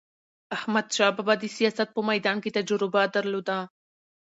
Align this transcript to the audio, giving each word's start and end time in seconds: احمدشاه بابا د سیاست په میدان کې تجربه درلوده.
احمدشاه 0.57 1.11
بابا 1.17 1.33
د 1.39 1.43
سیاست 1.57 1.87
په 1.95 2.01
میدان 2.09 2.37
کې 2.43 2.55
تجربه 2.57 3.01
درلوده. 3.15 3.57